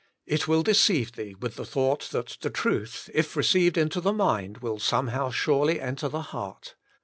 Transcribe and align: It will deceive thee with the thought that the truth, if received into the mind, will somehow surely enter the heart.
It 0.25 0.47
will 0.47 0.63
deceive 0.63 1.11
thee 1.11 1.35
with 1.39 1.57
the 1.57 1.63
thought 1.63 2.09
that 2.09 2.35
the 2.41 2.49
truth, 2.49 3.07
if 3.13 3.35
received 3.35 3.77
into 3.77 4.01
the 4.01 4.11
mind, 4.11 4.57
will 4.57 4.79
somehow 4.79 5.29
surely 5.29 5.79
enter 5.79 6.09
the 6.09 6.23
heart. 6.33 6.73